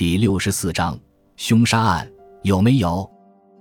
[0.00, 0.98] 第六十四章
[1.36, 2.10] 凶杀案
[2.42, 3.06] 有没有？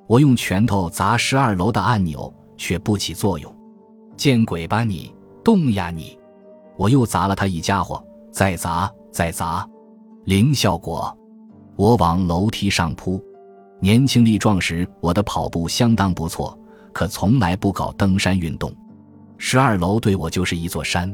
[0.07, 3.53] 我用拳头砸十二楼的按钮，却不起作用。
[4.15, 5.13] 见鬼吧你！
[5.43, 6.17] 动呀你！
[6.77, 9.67] 我又砸了他一家伙，再砸，再砸，
[10.23, 11.13] 零效果。
[11.75, 13.21] 我往楼梯上扑。
[13.81, 16.57] 年轻力壮时，我的跑步相当不错，
[16.93, 18.73] 可从来不搞登山运动。
[19.37, 21.13] 十二楼对我就是一座山。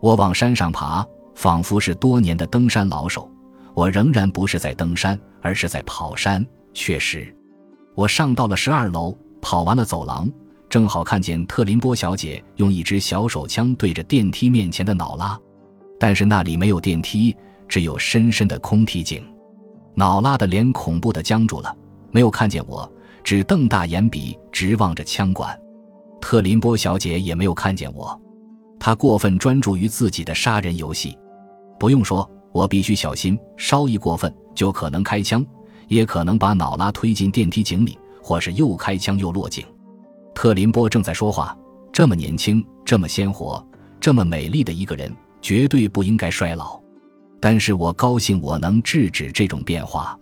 [0.00, 1.04] 我往山上爬，
[1.34, 3.28] 仿佛是多年的登山老手。
[3.74, 6.46] 我仍然不是在登山，而是在跑山。
[6.74, 7.34] 确实，
[7.94, 10.30] 我上到了十二楼，跑完了走廊，
[10.68, 15.38] 正好看见特林波小姐用一支小手枪对着电梯面前的脑拉，
[15.98, 17.36] 但是那里没有电梯，
[17.68, 19.22] 只有深深的空梯井。
[19.94, 21.74] 脑拉的脸恐怖的僵住了，
[22.10, 22.90] 没有看见我，
[23.22, 25.58] 只瞪大眼鼻直望着枪管。
[26.20, 28.18] 特林波小姐也没有看见我，
[28.78, 31.18] 她过分专注于自己的杀人游戏。
[31.78, 32.30] 不用说。
[32.52, 35.44] 我必须小心，稍一过分就可能开枪，
[35.88, 39.64] 也可能把脑拉推进电梯井里，或是又开枪又落井。
[40.34, 41.56] 特林波正在说话，
[41.92, 43.64] 这么年轻，这么鲜活，
[44.00, 46.80] 这么美丽的一个人，绝对不应该衰老。
[47.40, 50.18] 但是我高兴，我能制止这种变化。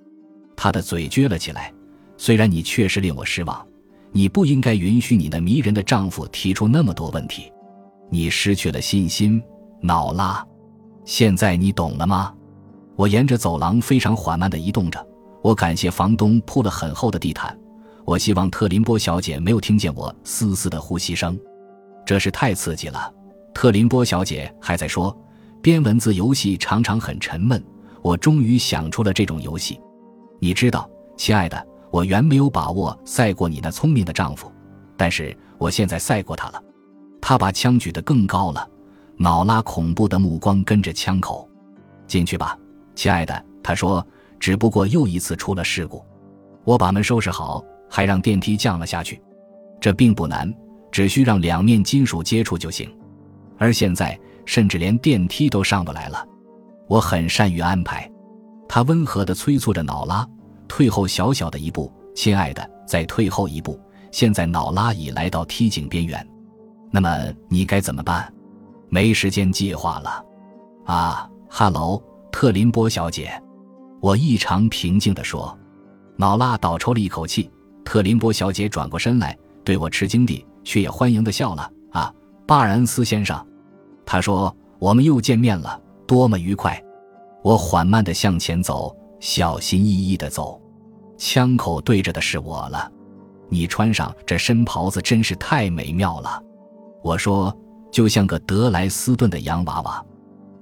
[0.56, 1.72] 他的嘴撅了起来。
[2.16, 3.66] 虽然你确实令我失望，
[4.12, 7.50] 你不应该允许你那迷人的丈夫提出那么多问题。
[8.10, 9.42] 你失去了信心，
[9.80, 10.46] 脑拉。
[11.10, 12.32] 现在你懂了吗？
[12.94, 15.04] 我沿着走廊非常缓慢地移动着。
[15.42, 17.58] 我感谢房东铺了很厚的地毯。
[18.04, 21.36] 我希望特林波小姐没有听见我嘶嘶的呼吸声，
[22.06, 23.12] 这是太刺激了。
[23.52, 25.14] 特林波小姐还在说，
[25.60, 27.60] 编文字游戏常常很沉闷。
[28.02, 29.80] 我终于想出了这种游戏。
[30.38, 34.48] 你知道，亲爱的，我原没有把握赛过你那聪明的丈夫，
[34.96, 36.62] 但是我现在赛过他了。
[37.20, 38.64] 他把枪举得更高了。
[39.22, 41.46] 脑拉恐怖的目光跟着枪口，
[42.06, 42.58] 进去吧，
[42.94, 43.44] 亲爱的。
[43.62, 44.04] 他说
[44.40, 46.02] ：“只不过又一次出了事故。”
[46.64, 49.22] 我把门收拾好，还让电梯降了下去。
[49.78, 50.50] 这并不难，
[50.90, 52.90] 只需让两面金属接触就行。
[53.58, 56.26] 而现在，甚至连电梯都上不来了。
[56.88, 58.10] 我很善于安排。
[58.66, 60.26] 他温和地催促着脑拉
[60.66, 63.78] 退后小小的一步，亲爱的，再退后一步。
[64.12, 66.26] 现在脑拉已来到梯井边缘，
[66.90, 68.32] 那么你该怎么办？
[68.90, 70.24] 没时间计划了，
[70.84, 72.02] 啊，哈喽，
[72.32, 73.40] 特林波小姐，
[74.00, 75.56] 我异常平静地说。
[76.16, 77.50] 脑拉倒抽了一口气。
[77.82, 81.70] 特林波小姐转过身来，对我吃惊地却也欢迎地笑了。
[81.92, 82.12] 啊，
[82.46, 83.46] 巴尔恩斯先生，
[84.04, 86.80] 他说我们又见面了，多么愉快！
[87.42, 90.60] 我缓慢地向前走，小心翼翼地走，
[91.16, 92.90] 枪口对着的是我了。
[93.48, 96.42] 你穿上这身袍子真是太美妙了，
[97.02, 97.56] 我说。
[97.90, 100.04] 就像个德莱斯顿的洋娃娃，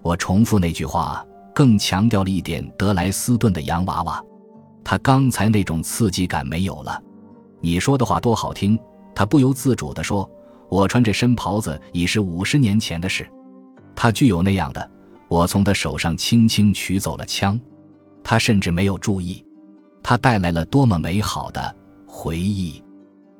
[0.02, 1.24] 我重复那句话，
[1.54, 4.22] 更强调了一点：德莱斯顿的洋娃娃，
[4.82, 7.02] 他刚才那种刺激感没有了。
[7.60, 8.78] 你说的话多好听，
[9.14, 10.28] 他不由自主地说
[10.70, 13.28] ：“我穿这身袍子已是五十年前的事。”
[13.94, 14.90] 他具有那样的。
[15.28, 17.60] 我从他手上轻轻取走了枪，
[18.24, 19.44] 他甚至没有注意，
[20.02, 22.82] 他带来了多么美好的回忆。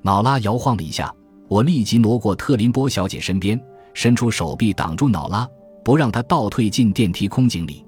[0.03, 1.11] 脑拉摇晃了一下，
[1.49, 3.59] 我立即挪过特林波小姐身边。
[3.99, 5.45] 伸出手臂挡住脑拉，
[5.85, 7.85] 不让他倒退进电梯空井里。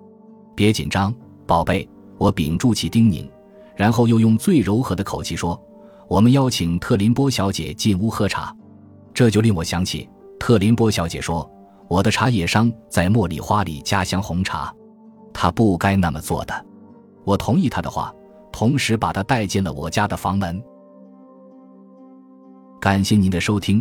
[0.56, 1.14] 别紧张，
[1.46, 1.88] 宝贝，
[2.18, 3.30] 我屏住气叮咛，
[3.76, 5.56] 然后又用最柔和的口气说
[6.10, 8.52] ：“我们邀请特林波小姐进屋喝茶。”
[9.14, 10.10] 这就令我想起
[10.40, 11.48] 特林波小姐说
[11.86, 14.74] ：“我的茶叶商在茉莉花里加香红茶。”
[15.32, 16.66] 她不该那么做的。
[17.22, 18.12] 我同意她的话，
[18.50, 20.60] 同时把她带进了我家的房门。
[22.80, 23.80] 感谢您的收听。